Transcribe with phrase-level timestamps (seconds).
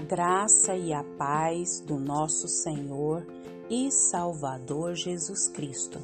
[0.00, 3.22] A graça e a paz do nosso Senhor
[3.68, 5.98] e Salvador Jesus Cristo.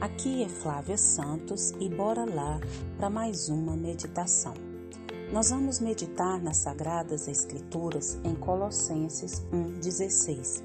[0.00, 2.58] Aqui é Flávia Santos e bora lá
[2.96, 4.54] para mais uma meditação.
[5.30, 10.62] Nós vamos meditar nas Sagradas Escrituras em Colossenses 1,16.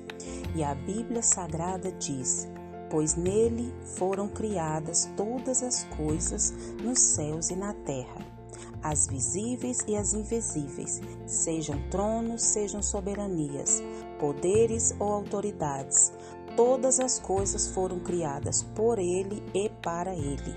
[0.55, 2.47] E a Bíblia Sagrada diz:
[2.89, 8.36] Pois nele foram criadas todas as coisas nos céus e na terra
[8.81, 13.81] as visíveis e as invisíveis, sejam tronos, sejam soberanias,
[14.19, 16.11] poderes ou autoridades.
[16.55, 20.55] Todas as coisas foram criadas por Ele e para Ele.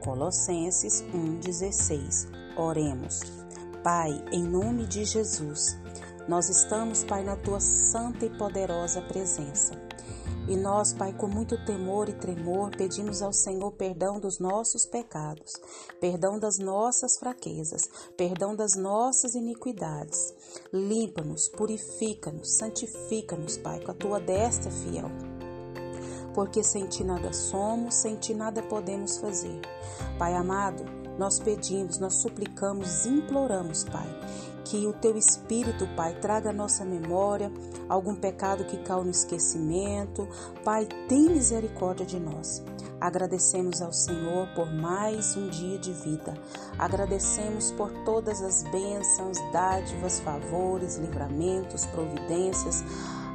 [0.00, 3.20] Colossenses 1,16 Oremos.
[3.82, 5.78] Pai, em nome de Jesus,
[6.26, 9.85] nós estamos, Pai, na tua santa e poderosa presença.
[10.48, 15.52] E nós, Pai, com muito temor e tremor, pedimos ao Senhor perdão dos nossos pecados,
[16.00, 17.82] perdão das nossas fraquezas,
[18.16, 20.32] perdão das nossas iniquidades.
[20.72, 25.10] Limpa-nos, purifica-nos, santifica-nos, Pai, com a tua destra fiel.
[26.32, 29.60] Porque sem ti nada somos, sem ti nada podemos fazer.
[30.16, 30.84] Pai amado,
[31.18, 34.06] nós pedimos, nós suplicamos, imploramos, Pai,
[34.66, 37.52] que o teu Espírito, Pai, traga à nossa memória
[37.88, 40.28] algum pecado que caiu no esquecimento.
[40.64, 42.62] Pai, tem misericórdia de nós.
[43.00, 46.34] Agradecemos ao Senhor por mais um dia de vida.
[46.78, 52.82] Agradecemos por todas as bênçãos, dádivas, favores, livramentos, providências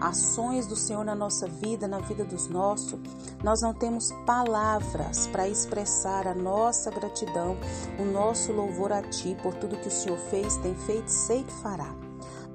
[0.01, 2.99] ações do Senhor na nossa vida, na vida dos nossos,
[3.43, 7.55] nós não temos palavras para expressar a nossa gratidão,
[7.99, 11.53] o nosso louvor a Ti por tudo que o Senhor fez, tem feito, sei que
[11.53, 11.95] fará.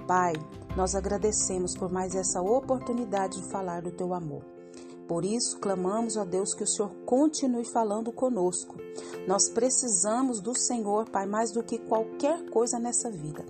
[0.07, 0.35] Pai,
[0.77, 4.45] nós agradecemos por mais essa oportunidade de falar do Teu amor.
[5.09, 8.77] Por isso, clamamos a Deus que o Senhor continue falando conosco.
[9.27, 13.45] Nós precisamos do Senhor, Pai, mais do que qualquer coisa nessa vida.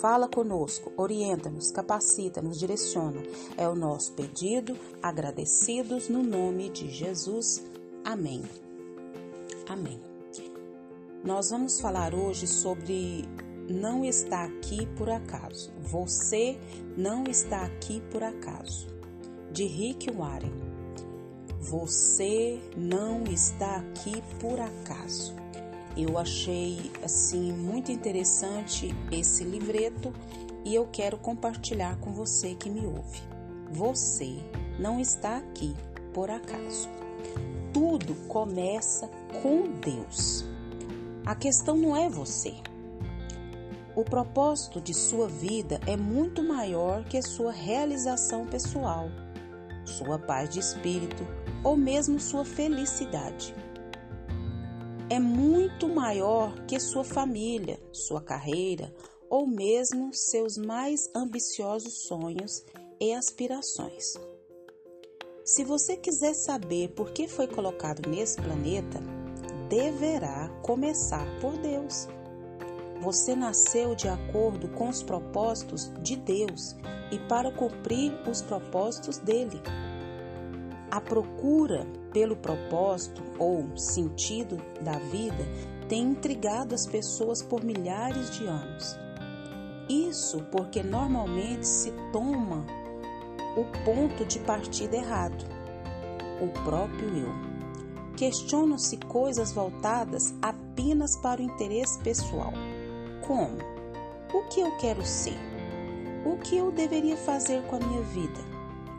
[0.00, 3.22] Fala conosco, orienta-nos, capacita-nos, direciona.
[3.56, 7.64] É o nosso pedido, agradecidos no nome de Jesus.
[8.04, 8.42] Amém.
[9.68, 10.00] Amém.
[11.24, 13.24] Nós vamos falar hoje sobre
[13.68, 15.70] não está aqui por acaso.
[15.82, 16.58] Você
[16.96, 18.86] não está aqui por acaso.
[19.52, 20.52] De Rick Warren.
[21.60, 25.34] Você não está aqui por acaso.
[25.96, 30.12] Eu achei assim muito interessante esse livreto
[30.64, 33.20] e eu quero compartilhar com você que me ouve.
[33.70, 34.38] Você
[34.78, 35.74] não está aqui
[36.12, 36.88] por acaso.
[37.72, 39.08] Tudo começa
[39.42, 40.44] com Deus.
[41.26, 42.54] A questão não é você.
[43.94, 49.08] O propósito de sua vida é muito maior que sua realização pessoal,
[49.84, 51.26] sua paz de espírito
[51.64, 53.52] ou mesmo sua felicidade
[55.10, 58.94] é muito maior que sua família, sua carreira
[59.30, 62.64] ou mesmo seus mais ambiciosos sonhos
[63.00, 64.14] e aspirações.
[65.44, 69.00] Se você quiser saber por que foi colocado nesse planeta,
[69.68, 72.06] deverá começar por Deus.
[73.00, 76.76] Você nasceu de acordo com os propósitos de Deus
[77.10, 79.60] e para cumprir os propósitos dele.
[80.90, 85.46] A procura pelo propósito ou sentido da vida
[85.88, 88.96] tem intrigado as pessoas por milhares de anos.
[89.88, 92.66] Isso porque normalmente se toma
[93.56, 95.44] o ponto de partida errado,
[96.40, 97.48] o próprio eu.
[98.16, 102.52] Questionam-se coisas voltadas apenas para o interesse pessoal,
[103.26, 103.56] como?
[104.34, 105.38] O que eu quero ser,
[106.26, 108.47] o que eu deveria fazer com a minha vida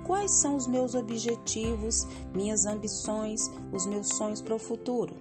[0.09, 5.15] quais são os meus objetivos, minhas ambições, os meus sonhos para o futuro.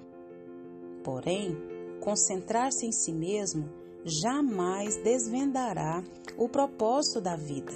[1.04, 1.54] Porém,
[2.00, 3.68] concentrar-se em si mesmo
[4.02, 6.02] jamais desvendará
[6.38, 7.70] o propósito da vida.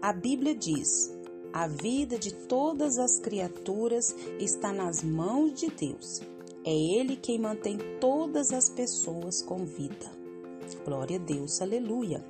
[0.00, 1.12] A Bíblia diz:
[1.52, 6.20] a vida de todas as criaturas está nas mãos de Deus.
[6.64, 10.08] É Ele quem mantém todas as pessoas com vida.
[10.84, 12.24] Glória a Deus, aleluia.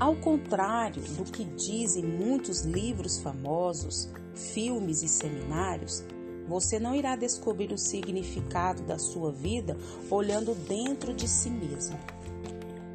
[0.00, 6.04] Ao contrário do que dizem muitos livros famosos, filmes e seminários,
[6.48, 9.76] você não irá descobrir o significado da sua vida
[10.10, 11.98] olhando dentro de si mesmo.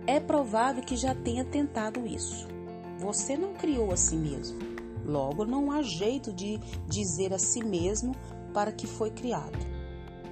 [0.06, 2.48] É provável que já tenha tentado isso.
[3.00, 4.58] Você não criou a si mesmo.
[5.06, 8.16] Logo, não há jeito de dizer a si mesmo
[8.54, 9.58] para que foi criado.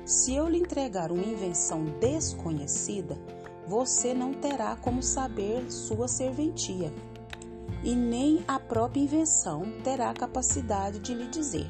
[0.06, 3.18] Se eu lhe entregar uma invenção desconhecida,
[3.68, 6.94] você não terá como saber sua serventia,
[7.84, 11.70] e nem a própria invenção terá capacidade de lhe dizer.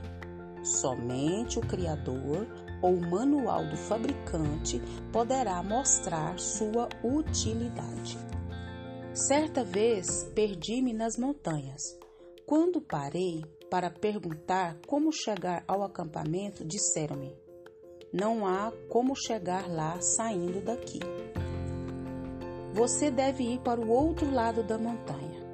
[0.64, 2.48] Somente o Criador
[2.82, 4.82] ou o manual do fabricante
[5.12, 8.18] poderá mostrar sua utilidade.
[9.14, 11.82] Certa vez perdi-me nas montanhas.
[12.46, 17.36] Quando parei para perguntar como chegar ao acampamento, disseram-me:
[18.12, 21.00] Não há como chegar lá saindo daqui.
[22.76, 25.46] Você deve ir para o outro lado da montanha.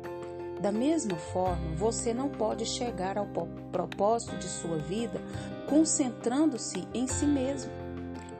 [0.60, 3.28] Da mesma forma, você não pode chegar ao
[3.72, 5.22] propósito de sua vida
[5.70, 7.72] concentrando-se em si mesmo.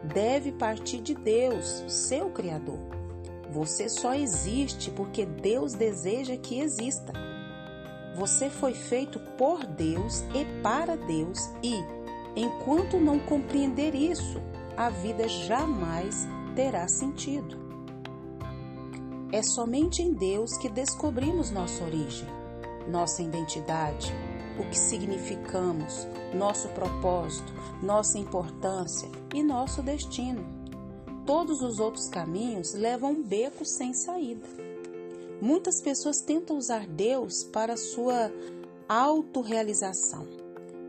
[0.04, 2.80] Deve partir de Deus, seu Criador.
[3.52, 7.14] Você só existe porque Deus deseja que exista.
[8.16, 11.76] Você foi feito por Deus e para Deus, e,
[12.36, 14.42] enquanto não compreender isso,
[14.76, 17.61] a vida jamais terá sentido.
[19.34, 22.28] É somente em Deus que descobrimos nossa origem,
[22.90, 24.14] nossa identidade,
[24.60, 26.06] o que significamos,
[26.36, 30.44] nosso propósito, nossa importância e nosso destino.
[31.26, 34.46] Todos os outros caminhos levam um beco sem saída.
[35.42, 38.30] Muitas pessoas tentam usar Deus para sua
[38.90, 40.28] autorrealização.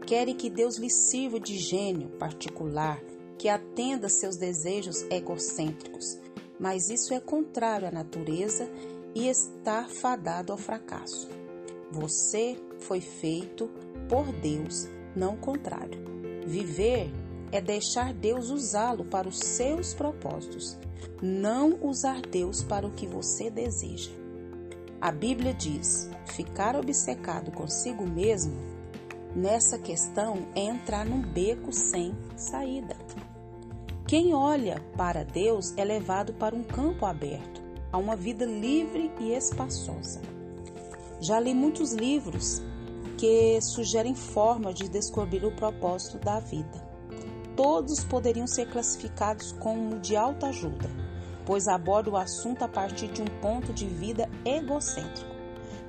[0.04, 3.00] Querem que Deus lhes sirva de gênio particular,
[3.38, 6.18] que atenda seus desejos egocêntricos,
[6.58, 8.68] mas isso é contrário à natureza
[9.14, 11.28] e está fadado ao fracasso.
[11.90, 13.70] Você foi feito
[14.08, 16.00] por Deus, não o contrário.
[16.46, 17.10] Viver
[17.50, 20.78] é deixar Deus usá-lo para os seus propósitos,
[21.20, 24.10] não usar Deus para o que você deseja.
[25.00, 28.56] A Bíblia diz: ficar obcecado consigo mesmo
[29.34, 32.96] nessa questão é entrar num beco sem saída.
[34.12, 39.32] Quem olha para Deus é levado para um campo aberto, a uma vida livre e
[39.32, 40.20] espaçosa.
[41.18, 42.60] Já li muitos livros
[43.16, 46.86] que sugerem formas de descobrir o propósito da vida.
[47.56, 50.90] Todos poderiam ser classificados como de alta ajuda,
[51.46, 55.34] pois abordam o assunto a partir de um ponto de vida egocêntrico.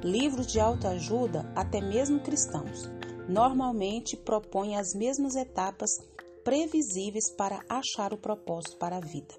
[0.01, 2.89] Livros de autoajuda, até mesmo cristãos,
[3.27, 5.99] normalmente propõem as mesmas etapas
[6.43, 9.33] previsíveis para achar o propósito para a vida.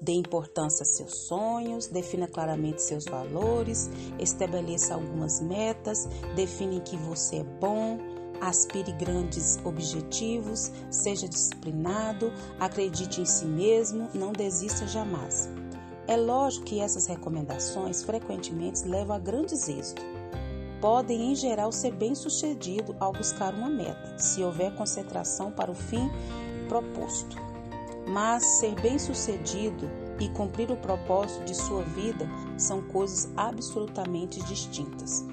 [0.00, 7.36] Dê importância a seus sonhos, defina claramente seus valores, estabeleça algumas metas, define que você
[7.36, 7.98] é bom,
[8.40, 15.50] aspire grandes objetivos, seja disciplinado, acredite em si mesmo, não desista jamais.
[16.08, 20.02] É lógico que essas recomendações frequentemente levam a grandes êxitos
[20.80, 26.10] podem, em geral, ser bem-sucedido ao buscar uma meta, se houver concentração para o fim
[26.68, 27.36] proposto.
[28.08, 35.24] Mas ser bem-sucedido e cumprir o propósito de sua vida são coisas absolutamente distintas.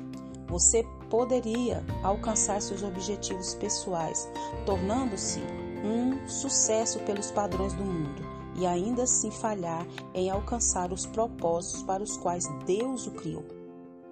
[0.47, 4.29] Você poderia alcançar seus objetivos pessoais,
[4.65, 5.41] tornando-se
[5.83, 12.01] um sucesso pelos padrões do mundo e ainda assim falhar em alcançar os propósitos para
[12.01, 13.56] os quais Deus o criou.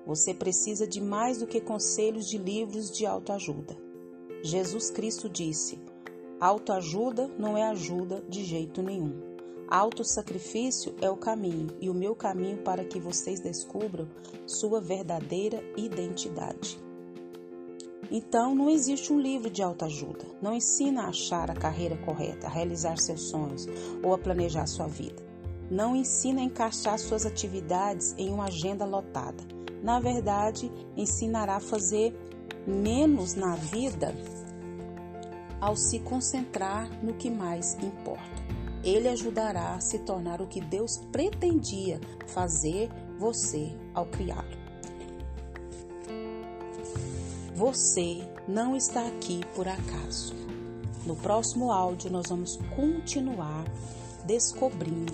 [0.06, 3.76] Você precisa de mais do que conselhos de livros de autoajuda.
[4.44, 5.80] Jesus Cristo disse:
[6.40, 9.36] autoajuda não é ajuda de jeito nenhum.
[9.68, 14.08] Autossacrifício é o caminho e o meu caminho para que vocês descubram
[14.46, 16.80] sua verdadeira identidade.
[18.12, 20.26] Então, não existe um livro de autoajuda.
[20.40, 23.68] Não ensina a achar a carreira correta, a realizar seus sonhos
[24.04, 25.26] ou a planejar sua vida.
[25.72, 29.55] Não ensina a encaixar suas atividades em uma agenda lotada
[29.86, 32.12] na verdade, ensinará a fazer
[32.66, 34.16] menos na vida
[35.62, 38.44] ao se concentrar no que mais importa.
[38.84, 42.90] Ele ajudará a se tornar o que Deus pretendia fazer
[43.20, 44.58] você ao criá-lo.
[47.54, 50.34] Você não está aqui por acaso.
[51.06, 53.64] No próximo áudio, nós vamos continuar
[54.26, 55.14] descobrindo,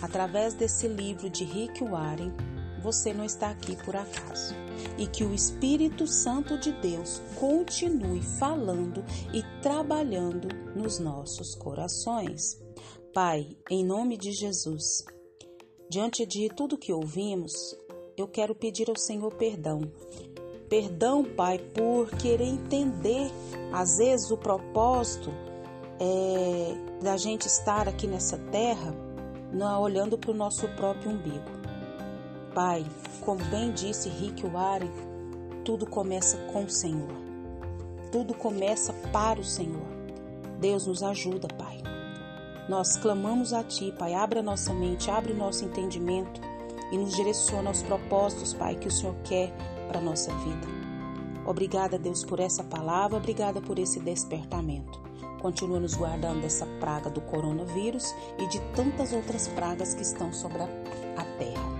[0.00, 2.32] através desse livro de Rick Warren,
[2.80, 4.54] você não está aqui por acaso.
[4.98, 12.60] E que o Espírito Santo de Deus continue falando e trabalhando nos nossos corações.
[13.12, 15.04] Pai, em nome de Jesus,
[15.88, 17.76] diante de tudo que ouvimos,
[18.16, 19.80] eu quero pedir ao Senhor perdão.
[20.68, 23.30] Perdão, Pai, por querer entender,
[23.72, 25.30] às vezes, o propósito
[25.98, 28.94] é, da gente estar aqui nessa terra,
[29.52, 31.59] não olhando para o nosso próprio umbigo.
[32.54, 32.84] Pai,
[33.20, 34.90] como bem disse Rick Warren,
[35.64, 37.08] tudo começa com o Senhor.
[38.10, 39.86] Tudo começa para o Senhor.
[40.58, 41.80] Deus nos ajuda, Pai.
[42.68, 44.14] Nós clamamos a Ti, Pai.
[44.14, 46.40] Abre a nossa mente, abre o nosso entendimento
[46.90, 49.52] e nos direciona aos propósitos, Pai, que o Senhor quer
[49.86, 50.66] para a nossa vida.
[51.46, 55.00] Obrigada, Deus, por essa palavra, obrigada por esse despertamento.
[55.40, 60.62] Continua nos guardando dessa praga do coronavírus e de tantas outras pragas que estão sobre
[60.62, 61.79] a terra.